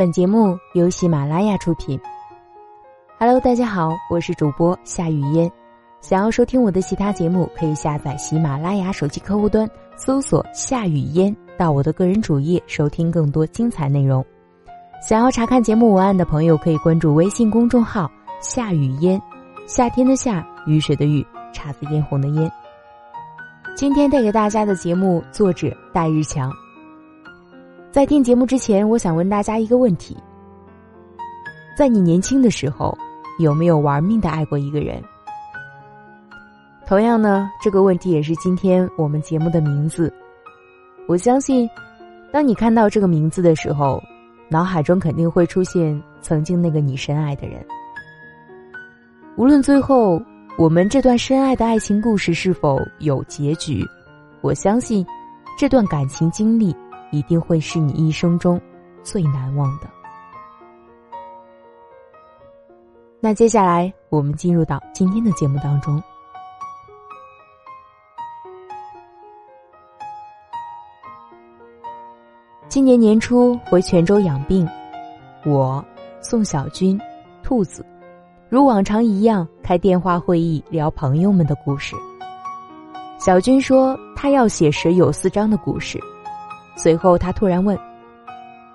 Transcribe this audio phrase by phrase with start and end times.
[0.00, 2.00] 本节目由喜马拉雅出品。
[3.18, 5.52] Hello，大家好，我是主播夏雨嫣。
[6.00, 14.24] 想要收听我的其他节目，可以下载喜马拉雅手机客户端，搜索“夏雨嫣”，到我的个人主页收听更多精彩内容。
[15.06, 18.10] 想要查看节目文案的朋友，可以关注微信公众号
[18.40, 19.20] “夏雨嫣”，
[19.68, 21.22] 夏天的夏，雨水的雨，
[21.52, 22.50] 姹紫嫣红的嫣。
[23.76, 26.50] 今天带给大家的节目，作者戴日强。
[27.92, 30.16] 在听节目之前，我想问大家一个问题：
[31.76, 32.96] 在你年轻的时候，
[33.40, 35.02] 有没有玩命的爱过一个人？
[36.86, 40.12] 同样呢，这个问题也是今天我们节目的名字。
[41.08, 41.68] 我相信，
[42.32, 44.00] 当你看到这个名字的时候，
[44.48, 47.60] 脑海中肯定会出现曾经那个你深爱的人。
[49.36, 50.22] 无论最后
[50.56, 53.84] 我们这段深爱的爱情故事是否有结局，
[54.42, 55.04] 我相信
[55.58, 56.72] 这段感情经历。
[57.10, 58.60] 一定会是你一生中
[59.02, 59.88] 最难忘的。
[63.20, 66.02] 那接下来，我们进入到今天的节目当中。
[72.66, 74.66] 今年年初回泉州养病，
[75.44, 75.84] 我、
[76.20, 76.98] 宋小军、
[77.42, 77.84] 兔子，
[78.48, 81.96] 如往常一样开电话会议聊朋友们的故事。
[83.18, 86.00] 小军说他要写蛇有四章的故事。
[86.82, 87.78] 随后，他突然问：“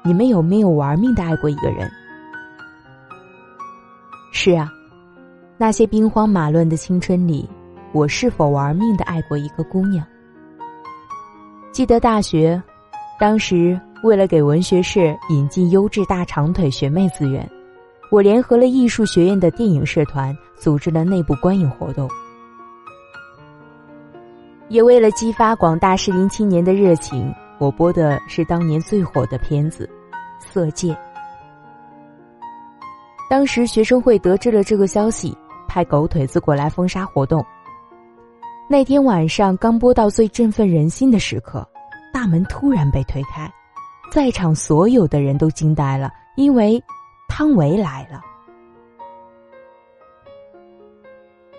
[0.06, 1.90] 你们有没有玩命的爱过一个人？”
[4.32, 4.72] 是啊，
[5.58, 7.50] 那些兵荒马乱的青春里，
[7.94, 10.06] 我是否玩命的爱过一个姑娘？
[11.72, 12.62] 记得大学，
[13.20, 17.50] 当时为了给文学社引进优质大长腿学妹资源，
[18.12, 22.08] 我联合了艺术学院的电影社团，组织了内部观影活动，
[24.70, 27.34] 也为了激发广大适龄青年的热情。
[27.58, 29.90] 我播的是当年最火的片子
[30.46, 30.94] 《色戒》。
[33.30, 35.36] 当时学生会得知了这个消息，
[35.68, 37.44] 派狗腿子过来封杀活动。
[38.70, 41.68] 那天晚上刚播到最振奋人心的时刻，
[42.14, 43.52] 大门突然被推开，
[44.12, 46.82] 在场所有的人都惊呆了，因为
[47.28, 48.22] 汤唯来了。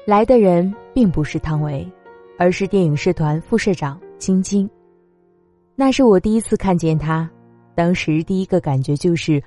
[0.04, 1.90] 来的人并不是汤唯，
[2.38, 4.68] 而是电影社团副社长晶晶。
[5.78, 7.28] 那是我第一次看见他，
[7.74, 9.42] 当时第一个感觉就是，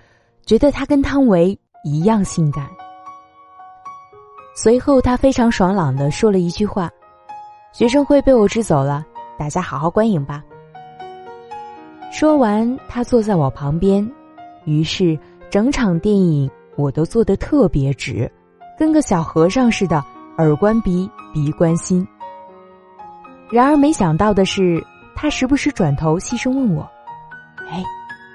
[0.46, 2.70] 觉得他跟汤唯一样性感。
[4.54, 6.88] 随后他非常爽朗的说了一句话
[7.74, 9.04] ：“学生会被我支走了，
[9.40, 10.44] 大家好好观影吧。”
[12.14, 14.08] 说完，他坐在我旁边，
[14.66, 15.18] 于是
[15.50, 18.32] 整场电影我都坐得特别直，
[18.78, 19.98] 跟个小和尚似的，
[20.38, 22.08] 耳观鼻，鼻观心。
[23.50, 24.80] 然而没想到的是。
[25.22, 26.90] 他时不时转头细声问我
[27.70, 27.84] ：“哎，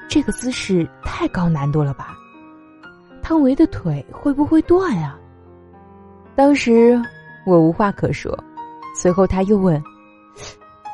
[0.06, 2.14] 这个姿势太高难度了吧？
[3.22, 5.18] 汤唯的腿会不会断啊？”
[6.36, 7.00] 当时
[7.46, 8.38] 我无话可说。
[8.94, 9.82] 随后他又问：“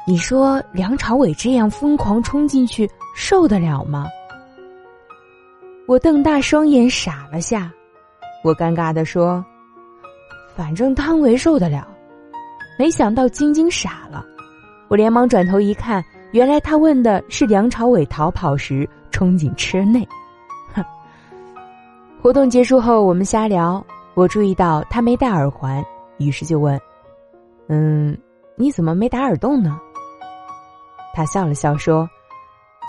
[0.07, 4.07] 你说梁朝伟这样疯狂冲进去受得了吗？”
[5.89, 7.69] 我瞪大双眼傻了下，
[8.45, 9.45] 我尴尬的说
[10.55, 11.89] ：“反正汤唯受得了。”
[12.79, 14.25] 没想到晶晶傻了。
[14.91, 20.05] 我连忙转头一看，原来他问的是梁朝伟逃跑时冲进车内。
[20.75, 20.85] 哼！
[22.21, 25.81] 活动结束后，我们瞎聊，我注意到他没戴耳环，
[26.19, 26.77] 于是就问
[27.71, 28.19] ：“嗯，
[28.57, 29.79] 你怎么没打耳洞呢？”
[31.15, 32.11] 他笑了笑说：“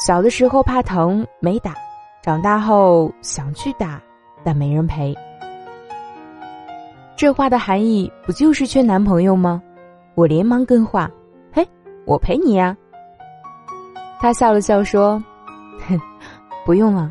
[0.04, 1.76] 小的时候怕疼没打，
[2.24, 4.02] 长大后想去打，
[4.44, 5.16] 但没人陪。”
[7.16, 9.62] 这话的含义不就是缺男朋友吗？
[10.16, 11.08] 我连忙跟话。
[12.12, 12.76] 我陪你呀。
[14.20, 15.18] 他笑了笑说
[15.88, 15.98] ：“哼，
[16.66, 17.10] 不用了，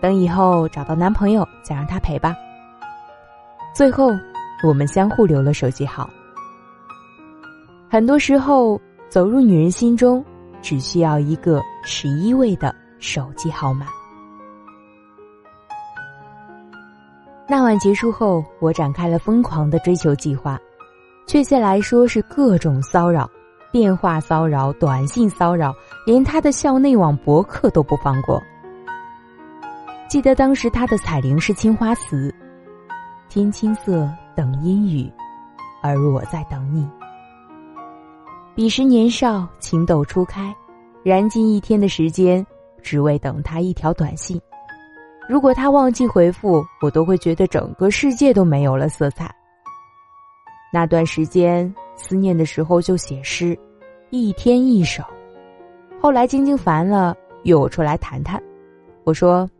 [0.00, 2.36] 等以后找到男朋友再让他陪吧。”
[3.74, 4.12] 最后，
[4.62, 6.08] 我们相互留了手机号。
[7.90, 10.24] 很多时候，走入女人心中，
[10.62, 13.88] 只需要一个十一位的手机号码。
[17.48, 20.56] 那晚结束后，我展开了疯狂的追求计划，
[21.26, 23.28] 确切来说是各种骚扰。
[23.70, 25.74] 电话骚扰、短信骚扰，
[26.06, 28.42] 连他的校内网博客都不放过。
[30.08, 32.34] 记得当时他的彩铃是青花瓷，
[33.28, 35.12] 天青色等阴雨，
[35.82, 36.88] 而我在等你。
[38.54, 40.54] 彼时年少，情窦初开，
[41.02, 42.44] 燃尽一天的时间，
[42.82, 44.40] 只为等他一条短信。
[45.28, 49.30] 如果他忘记回复，我都会觉得整个世界都没有了色彩。
[50.72, 51.72] 那段时间。
[51.98, 53.58] 思念的时候就写诗，
[54.10, 55.02] 一天一首。
[56.00, 58.40] 后来晶晶烦了，约我出来谈谈。
[59.02, 59.50] 我说：“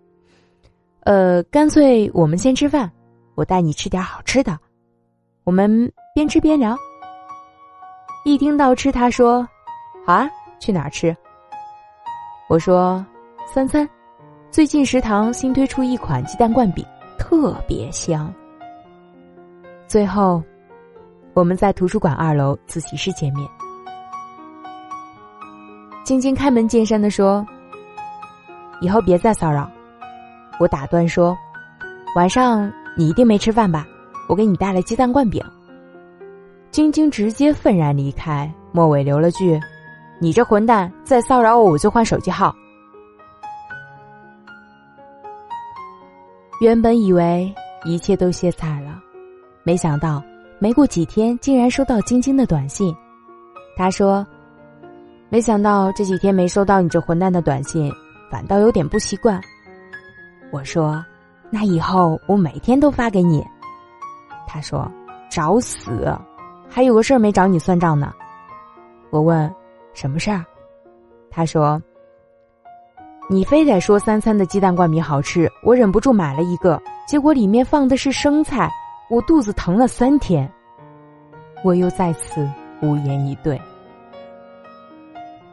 [1.03, 2.91] 呃，干脆我们先吃饭，
[3.35, 4.57] 我带你吃点好吃的，
[5.43, 6.77] 我们边吃边聊。”
[8.25, 9.43] 一听到吃，他说
[10.07, 10.31] ：“好啊，
[10.61, 11.15] 去哪儿吃？”
[12.49, 13.05] 我说
[13.53, 13.89] ：“三餐，
[14.51, 16.85] 最近食堂新推出一款鸡蛋灌饼，
[17.19, 18.33] 特别香。”
[19.89, 20.43] 最后，
[21.35, 23.49] 我们在图书馆二楼自习室见面。
[26.05, 27.47] 晶晶开门见山的说
[28.81, 29.71] ：“以后别再骚扰。”
[30.59, 31.37] 我打断说
[32.17, 33.87] ：“晚上你一定没吃饭吧？
[34.29, 35.45] 我给你带了鸡蛋灌饼。”
[36.73, 39.61] 晶晶直接愤然离开，末尾留了句
[40.21, 42.55] ：“你这混蛋，再骚扰我，我就换手机号。”
[46.61, 47.53] 原本以为
[47.85, 48.99] 一切都歇菜了，
[49.63, 50.23] 没想到
[50.59, 52.95] 没过几天，竟然收到晶晶的短信。
[53.77, 54.27] 他说。
[55.31, 57.93] 没想到这几天没收到你这混蛋的短信，
[58.31, 59.39] 反倒有点不习惯。
[60.51, 61.05] 我说
[61.53, 63.45] ：“那以后我每天都发给你。”
[64.49, 64.91] 他说
[65.31, 66.17] ：“找死，
[66.67, 68.11] 还有个事儿没找你算账呢。”
[69.13, 69.55] 我问
[69.93, 70.43] ：“什么事儿？”
[71.31, 71.79] 他说
[73.29, 78.73] ：“你非得说三餐的鸡蛋灌饼好吃，我忍不住买了一个，结果里面放的是生菜，
[79.11, 80.51] 我肚子疼了三天。”
[81.65, 82.49] 我又再次
[82.81, 83.61] 无言以对。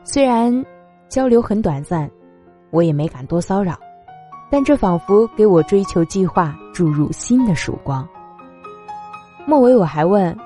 [0.04, 0.64] 虽然
[1.10, 2.10] 交流很短暂，
[2.70, 3.76] 我也没敢多骚扰，
[4.52, 8.08] 但这仿佛给我追求计划注入新的曙光。
[9.48, 10.38] 末尾我还问：“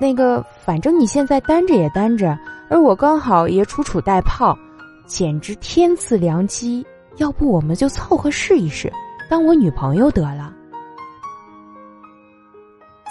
[0.00, 2.38] 那个，反正你现在单着也单着，
[2.70, 4.56] 而我刚好也楚楚带炮，
[5.04, 6.86] 简直天赐良机。
[7.16, 8.90] 要不我们就凑合试一试，
[9.28, 10.54] 当我女朋友得了。”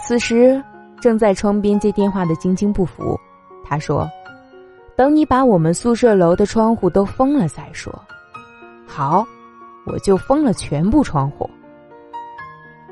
[0.09, 0.59] 此时
[0.99, 3.15] 正在窗边接电话的晶晶不服，
[3.63, 4.09] 她说。
[4.95, 7.93] 等你把我们宿舍楼的窗户都封了再说。
[8.87, 9.23] 好，
[9.85, 11.47] 我就封了全部窗户。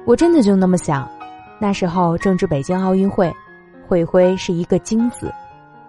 [0.06, 1.10] 我真的就那么想。
[1.58, 3.34] 那时候正值北京奥运会，
[3.88, 5.34] 会徽是一个金字，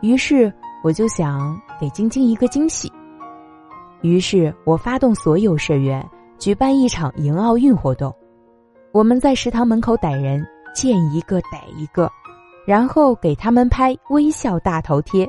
[0.00, 0.50] 于是
[0.82, 2.90] 我就想给晶晶一个惊喜。
[4.00, 6.02] 于是我发动所有社员
[6.38, 8.10] 举办一场迎奥运活动。
[8.92, 10.42] 我们在食堂门口逮人，
[10.78, 12.08] 见一个逮一个，
[12.64, 15.28] 然后给他们拍微笑大头贴。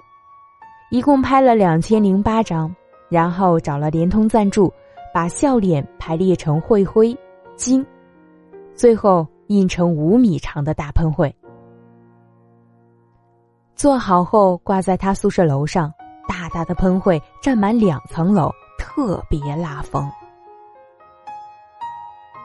[0.91, 2.71] 一共拍了两千零八张，
[3.09, 4.71] 然后找了联通赞助，
[5.11, 7.17] 把笑脸排列成会徽
[7.55, 7.83] 金，
[8.75, 11.35] 最后印成五米长的大喷绘。
[13.75, 15.91] 做好后挂在他宿舍楼上，
[16.27, 20.07] 大大的喷绘占满两层楼，特别拉风。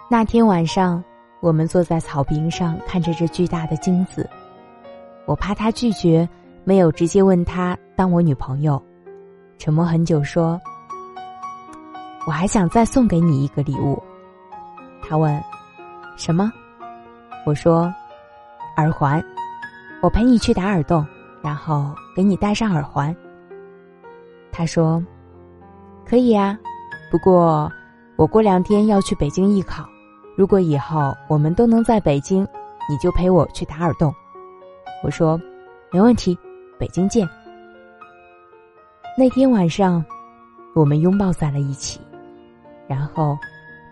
[0.08, 1.04] 那天晚上，
[1.44, 4.26] 我们坐在草坪上看着这巨大的金子，
[5.26, 6.26] 我怕他拒绝。
[6.66, 8.82] 没有直接问他当我女朋友，
[9.58, 10.58] 沉默很久说
[12.26, 14.02] ：“我还想再送给你一个礼物。”
[15.06, 15.38] 他问
[16.16, 16.50] ：“什么？”
[17.44, 17.92] 我说
[18.78, 19.22] ：“耳环，
[20.00, 21.06] 我陪你去打耳洞，
[21.42, 23.14] 然后给你戴上耳环。”
[24.50, 25.04] 他说
[26.08, 26.58] ：“可以呀，
[27.10, 27.70] 不过
[28.16, 29.86] 我过两天要去北京艺考，
[30.36, 32.46] 如果以后我们都能在北京，
[32.88, 34.14] 你就陪我去打耳洞。”
[35.04, 35.40] 我说
[35.92, 36.36] ：“没问题。”
[36.76, 37.26] 北京见。
[39.16, 40.04] 那天晚上，
[40.74, 42.00] 我们拥抱在了一起，
[42.88, 43.38] 然后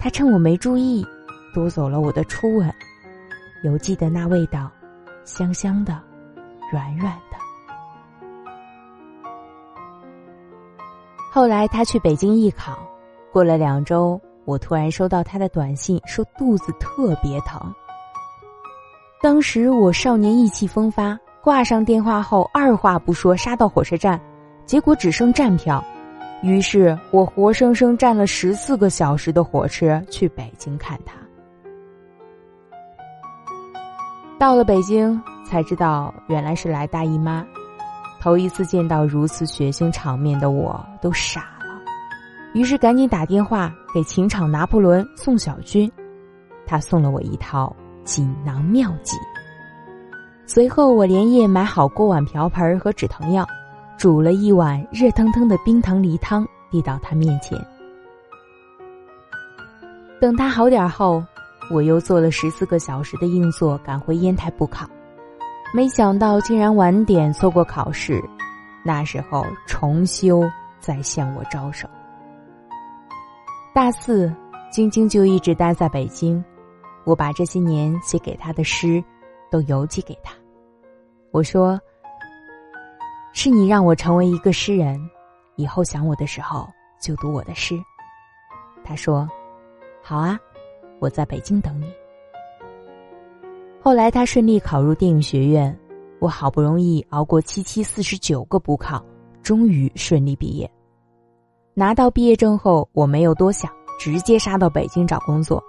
[0.01, 1.07] 他趁我没注意，
[1.55, 2.75] 夺走了我的初吻。
[3.63, 4.69] 犹记得那味道，
[5.25, 6.03] 香香的，
[6.73, 7.39] 软软的。
[11.31, 12.77] 后来他去北京艺考，
[13.33, 17.61] 过了两周，我突然收到他的短信，说肚子特别疼。
[19.21, 21.19] 当时我少年意气风发。
[21.43, 24.21] 挂上电话后，二话不说杀到火车站，
[24.65, 25.85] 结果只剩站票，
[26.41, 31.15] 于是我活生生站了十四个小时的火车去北京看他。
[34.39, 37.45] 到了北京才知道原来是来大姨妈，
[38.21, 41.52] 头一次见到如此血腥场面的我都傻，
[42.55, 45.91] 于是赶紧打电话给情场拿破仑宋小军，
[46.67, 49.17] 他送了我一套锦囊妙计。
[50.45, 53.47] 随后，我连夜买好锅碗瓢盆和止疼药，
[53.97, 57.59] 煮了一碗热腾腾的冰糖梨汤，递到他面前。
[60.21, 61.25] 等他好点后，
[61.71, 64.87] 我又坐了十四个小时的硬座赶回烟台补考，
[65.73, 68.23] 没想到竟然晚点错过考试。
[68.85, 70.43] 那时候重修
[70.81, 71.89] 在向我招手。
[73.75, 74.33] 大四，
[74.71, 76.43] 晶晶就一直待在北京，
[77.05, 79.03] 我把这些年写给他的诗。
[79.53, 80.33] 都邮寄给他。
[81.31, 81.79] 我说
[83.35, 84.99] ：“是你让我成为一个诗人，
[85.57, 86.67] 以后想我的时候
[86.99, 87.79] 就读我的诗。”
[88.83, 89.29] 他说
[90.01, 90.41] ：“好啊，
[91.01, 91.93] 我在北京等你。
[93.83, 95.79] 后来他顺利考入电影学院，
[96.19, 99.05] 我好不容易熬过七七四十九个补考，
[99.43, 100.71] 终于顺利毕业。
[101.75, 105.63] 拿到毕业证后，我没有多想，直接杀到北京找工作。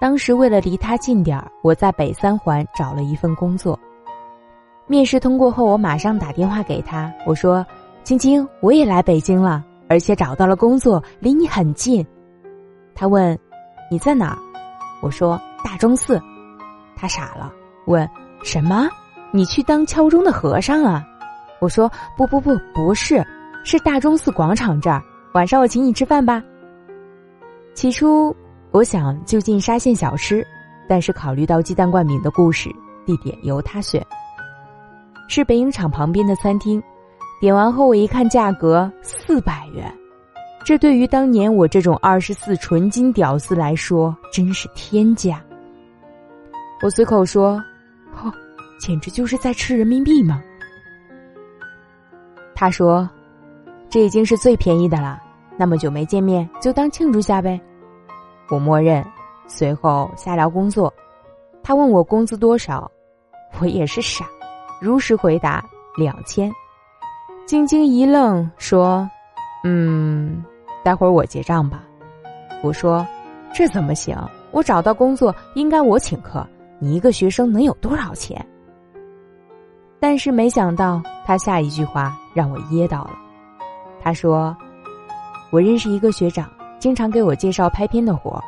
[0.00, 3.78] 当时为了离他近点儿，我在北三环找了一份工作。
[4.86, 7.66] 面试通过后，我马上打电话给他，我说
[8.04, 12.06] ：“晶晶，我也来北京了，而且找到了工作，离你很近。”
[12.94, 13.38] 他问
[13.90, 14.38] ：“你在哪儿？”
[15.02, 16.18] 我说：“大钟寺。”
[16.96, 17.52] 他傻了，
[17.84, 18.08] 问
[18.42, 18.88] ：“什么？
[19.30, 21.04] 你去当敲钟的和尚啊？”
[21.60, 23.22] 我说：“不不不，不是，
[23.62, 25.02] 是大钟寺广场这儿。
[25.34, 26.42] 晚上我请你吃饭吧。”
[27.74, 28.34] 起初
[28.70, 30.44] 我想就近沙县小吃，
[30.88, 32.68] 但是考虑到鸡蛋灌饼的故事，
[33.06, 34.04] 地点由他选。
[35.28, 36.82] 是北影厂旁边的餐厅，
[37.40, 39.94] 点完后我一看价格四百元，
[40.64, 45.40] 这对于当年我这种二十四纯金屌丝来说真是天价。
[46.82, 47.62] 我随口说
[48.22, 48.32] ：“哦，
[48.80, 50.42] 简直就是在吃人民币嘛。”
[52.56, 53.08] 他说
[53.90, 55.20] ：“这已经是最便宜的了，
[55.56, 57.60] 那么久没见面，就当庆祝下呗。”
[58.50, 59.04] 我默认，
[59.46, 60.92] 随后瞎聊工作。
[61.62, 62.90] 他问我工资多少，
[63.60, 64.24] 我也是傻。
[64.80, 65.64] 如实回答
[65.96, 66.50] 两千，
[67.46, 69.08] 晶晶一愣，说
[69.64, 70.42] ：“嗯，
[70.82, 71.82] 待会儿我结账吧。”
[72.62, 73.06] 我说
[73.52, 74.16] ：“这怎么行？
[74.50, 76.46] 我找到工作应该我请客，
[76.78, 78.44] 你一个学生能有多少钱？”
[80.00, 83.18] 但是没想到他下一句话让我噎到了。
[84.00, 84.56] 他说
[85.50, 88.42] ：“我认识一个学长，经常给我介绍拍片的活，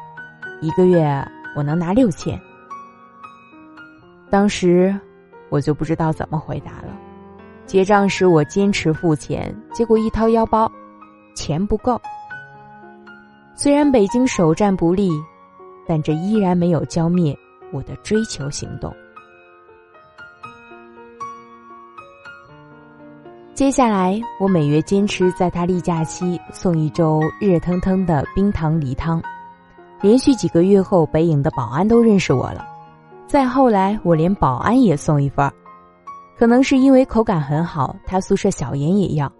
[0.60, 1.04] 一个月
[1.56, 2.40] 我能拿六千。”
[4.30, 4.94] 当时。
[5.52, 6.96] 我就不知道怎么回答了。
[7.66, 10.70] 结账时我坚持付钱，结果一掏腰包，
[11.34, 12.00] 钱不够。
[13.56, 15.10] 虽然北京首战不利，
[15.88, 17.36] 但这依然没有浇灭
[17.72, 18.94] 我的追求行动。
[23.60, 29.22] 接下来，我每月坚持在他例假期送一周热腾腾的冰糖梨汤，
[30.00, 32.66] 连续几个月后，北影的保安都认识我了。
[33.26, 35.52] 再后来，我连保安也送一份儿，
[36.38, 39.30] 可能是因为口感很好，他宿舍小严也要。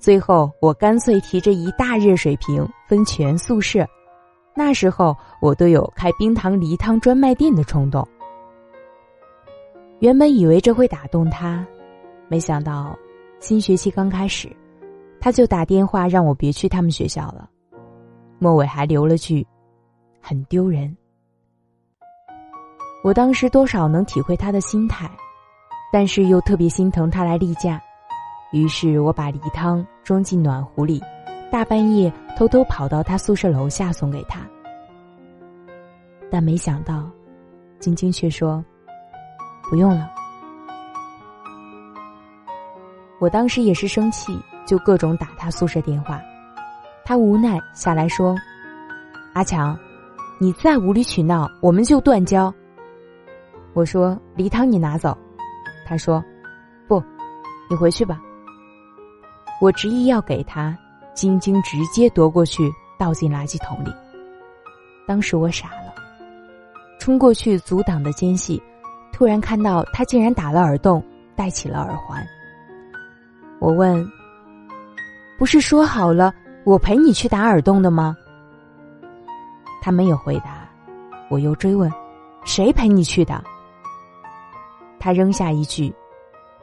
[0.00, 3.86] 最后，我干脆提着一大热水瓶分全宿舍。
[4.52, 8.04] 那时候，我都有开冰糖梨汤专卖店的冲动。
[10.00, 11.64] 原本以为这会打动他，
[12.26, 12.98] 没想到
[13.40, 14.54] 新学期刚开始，
[15.18, 17.48] 他就打电话让我别去他们学校了。
[18.38, 19.46] 末尾还留了句
[20.20, 20.94] ：“很丢人。”
[23.02, 25.10] 我当时多少能体会他的心态，
[25.90, 27.80] 但是又特别心疼他来例假，
[28.52, 31.02] 于是我把梨汤装进暖壶里，
[31.50, 34.40] 大半夜偷偷跑到他宿舍楼下送给他。
[36.30, 37.10] 但没想到，
[37.78, 38.62] 晶晶却说
[39.70, 40.10] ：“不用了。”
[43.20, 44.36] 我当时也是生气，
[44.66, 46.20] 就各种打他宿舍电话，
[47.04, 48.34] 他无奈下来说
[49.34, 49.78] ：“阿强，
[50.38, 52.52] 你再无理取闹，我们就断交。”
[53.74, 55.16] 我说：“梨汤你拿走。”
[55.86, 56.24] 他说
[56.88, 57.02] ：“不，
[57.68, 58.18] 你回去吧。”
[59.60, 60.74] 我执意要给他，
[61.12, 63.92] 晶晶直接夺过去倒进垃圾桶里。
[65.06, 65.94] 当时我傻了，
[66.98, 68.62] 冲过去阻挡的间隙，
[69.12, 71.04] 突然看到他竟然打了耳洞，
[71.36, 72.26] 戴起了耳环。
[73.60, 74.10] 我问
[75.38, 78.16] ：“不是说好了我陪你去打耳洞的吗？”
[79.80, 80.68] 他没有回答。
[81.28, 81.88] 我又追问
[82.44, 83.40] ：“谁陪你去的？”
[84.98, 85.94] 他扔下一句：“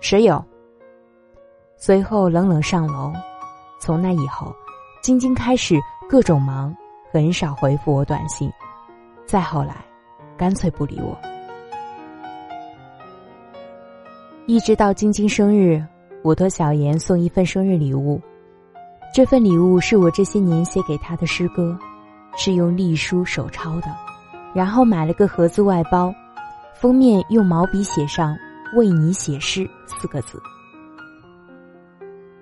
[0.01, 0.43] 谁有？”
[1.77, 3.13] 随后冷冷上楼。
[3.79, 4.53] 从那以后，
[5.01, 6.75] 晶晶开始各种忙，
[7.11, 8.51] 很少回复我短信。
[9.25, 9.85] 再后来，
[10.35, 11.15] 干脆不理我。
[14.47, 15.83] 一直到晶晶生日，
[16.23, 18.21] 我托小严送一份生日礼物。
[19.13, 21.77] 这份礼物是我这些年写给他的诗歌，
[22.35, 23.87] 是用隶书手抄的，
[24.53, 26.13] 然后买了个盒子外包。
[26.79, 28.37] 封面用毛笔写上
[28.77, 30.39] “为你写诗”四个字，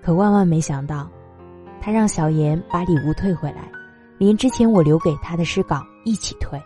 [0.04, 1.10] 可万万没想到，
[1.80, 3.72] 他让小严把礼物退回来，
[4.18, 6.62] 连之前我留给他的诗稿一起退。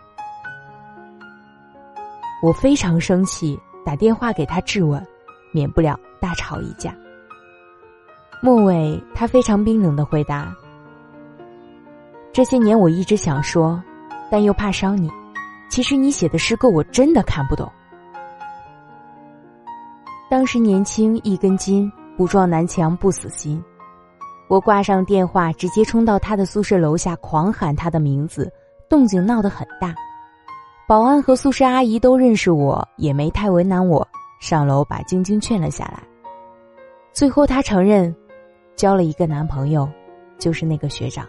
[2.42, 5.00] 我非常生气，打电话给他质问，
[5.52, 6.92] 免不了大吵一架。
[8.42, 10.54] 末尾，他非常冰冷的回答
[12.32, 13.82] ：“这些年我一直想说，
[14.30, 15.10] 但又怕伤你。”
[15.68, 17.70] 其实你写的诗歌我真的看不懂。
[20.28, 23.62] 当时年轻一根筋，不撞南墙不死心。
[24.48, 28.52] 我挂上电话，直接冲到他的宿舍楼下，狂喊他的名字，
[28.88, 29.94] 动静闹得很大。
[30.88, 34.06] 保安和宿舍阿姨都认识我，也没太为难我，
[34.40, 36.02] 上楼把晶晶劝了下来。
[37.12, 38.12] 最后，他承认，
[38.80, 39.86] 交了一个男朋友，
[40.38, 41.26] 就是那个学长。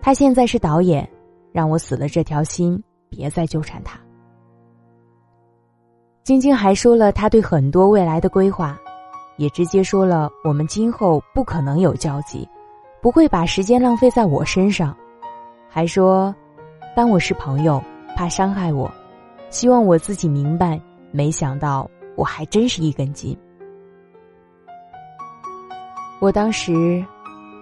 [0.00, 1.06] 他现在是导演，
[1.52, 4.00] 让我死了这条心，别再纠缠他。
[6.24, 8.74] 晶晶还说了他对很多未来的规划，
[9.36, 12.48] 也直接说了我们今后不可能有交集，
[13.02, 14.96] 不会把时间浪费在我身上，
[15.68, 16.34] 还说，
[16.96, 17.82] 当我是朋友，
[18.16, 18.90] 怕伤害我，
[19.50, 20.80] 希望我自己明白。
[21.12, 21.86] 没想到
[22.16, 23.36] 我还真是一根筋。
[26.18, 27.04] 我当时，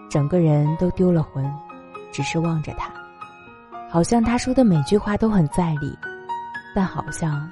[0.08, 1.44] 整个人都丢了魂，
[2.12, 2.92] 只是望着他，
[3.90, 5.99] 好像他说的每句话都很在理，
[6.75, 7.50] 但好像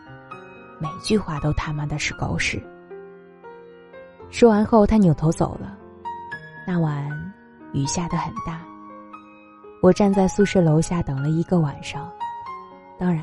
[0.79, 2.63] 每句话都他妈的是狗屎。
[4.31, 5.77] 说完后，他扭头走了。
[6.65, 7.11] 那晚
[7.73, 8.61] 雨下得很大，
[9.83, 12.09] 我站在宿舍楼下等了一个晚上。
[12.97, 13.21] 当然，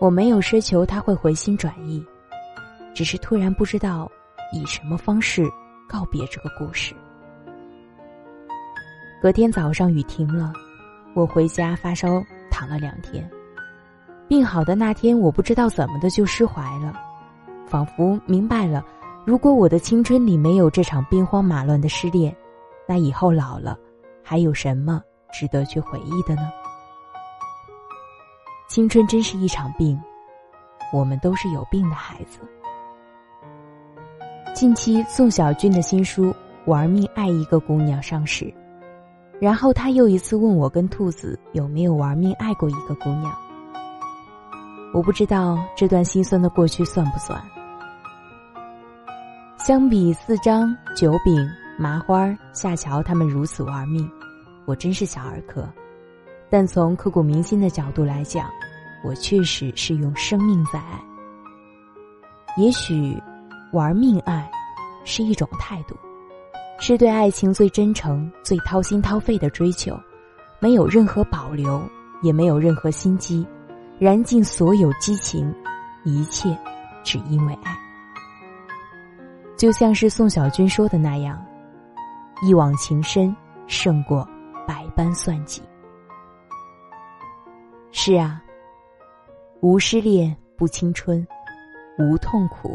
[0.00, 2.02] 我没有奢求他会回心转意，
[2.94, 4.10] 只是突然不知道
[4.50, 5.46] 以什么方式。
[5.88, 6.94] 告别这个故事。
[9.22, 10.52] 隔天早上雨停了，
[11.14, 13.28] 我回家发烧躺了两天。
[14.28, 16.92] 病好的那天，我不知道怎么的就释怀了，
[17.66, 18.84] 仿佛明白了：
[19.24, 22.36] 如果我的青春里没有这场兵荒马乱的失恋，
[22.88, 23.78] 那以后老了，
[24.22, 25.00] 还有什么
[25.32, 26.50] 值得去回忆的呢？
[28.68, 29.98] 青春真是一场病，
[30.92, 32.40] 我们都是有病的孩子。
[34.56, 36.30] 近期宋小军的新书
[36.64, 38.50] 《玩命爱一个姑娘》上市，
[39.38, 43.30] 然后他又一次问我跟兔子有没有玩命爱过一个姑娘。
[44.94, 47.38] 我不知道这段心酸的过去算不算。
[49.58, 51.46] 相比四张九饼
[51.78, 54.10] 麻花夏乔他们如此玩命，
[54.64, 55.68] 我真是小儿科。
[56.48, 58.48] 但从刻骨铭心的角度来讲，
[59.04, 60.98] 我确实是用生命在爱。
[62.56, 63.22] 也许。
[63.76, 64.50] 玩命爱，
[65.04, 65.94] 是一种态度，
[66.78, 69.94] 是对爱情最真诚、最掏心掏肺的追求，
[70.58, 71.82] 没有任何保留，
[72.22, 73.46] 也没有任何心机，
[73.98, 75.54] 燃尽所有激情，
[76.04, 76.56] 一切
[77.04, 77.76] 只因为爱。
[79.58, 81.44] 就像是宋小军说的那样，
[82.42, 83.36] 一往情深
[83.66, 84.26] 胜过
[84.66, 85.60] 百般算计。
[87.92, 88.42] 是啊，
[89.60, 91.26] 无失恋不青春，
[91.98, 92.74] 无痛苦。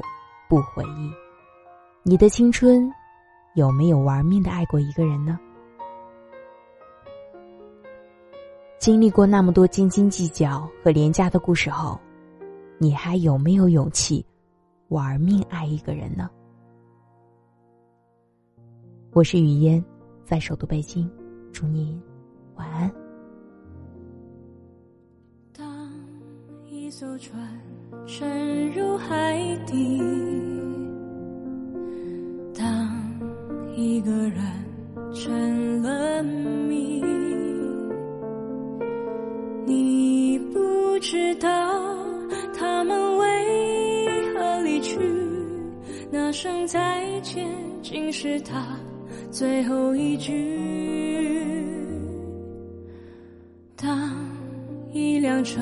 [0.51, 1.09] 不回忆，
[2.03, 2.91] 你的青春
[3.55, 5.39] 有没有玩命的爱过一个人呢？
[8.77, 11.97] 经历过那么多斤斤计较和廉价的故事后，
[12.77, 14.25] 你还有没有勇气
[14.89, 16.29] 玩命爱一个人呢？
[19.13, 19.81] 我是雨嫣，
[20.25, 21.09] 在首都北京，
[21.53, 21.97] 祝你
[22.55, 22.91] 晚安。
[25.53, 25.89] 当
[26.65, 27.57] 一艘船
[28.05, 30.01] 沉入海底。
[32.53, 32.89] 当
[33.75, 34.41] 一个人
[35.13, 37.01] 成了谜，
[39.65, 41.49] 你不知道
[42.53, 44.99] 他们为何离去，
[46.11, 47.47] 那声再见
[47.81, 48.77] 竟是他
[49.29, 50.59] 最后一句。
[53.75, 54.11] 当
[54.91, 55.61] 一辆车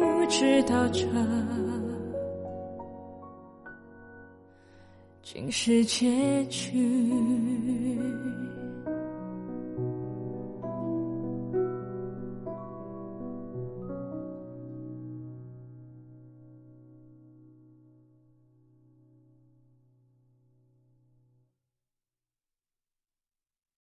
[0.41, 1.05] 知道这
[5.21, 6.81] 竟是结局。